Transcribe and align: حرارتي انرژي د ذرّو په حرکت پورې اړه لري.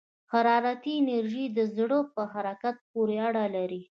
حرارتي 0.31 0.91
انرژي 1.01 1.45
د 1.57 1.59
ذرّو 1.75 1.99
په 2.15 2.21
حرکت 2.33 2.75
پورې 2.91 3.15
اړه 3.27 3.43
لري. 3.55 3.81